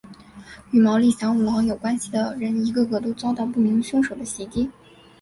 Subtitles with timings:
[0.71, 4.67] 与毛利小五郎有关系的人一个个都遭到不明凶手的袭击。